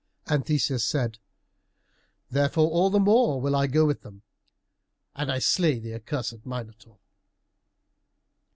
[0.25, 1.19] And Theseus said,
[2.31, 4.23] "Therefore all the more will I go with them,
[5.13, 6.97] and slay the accursed Minotaur."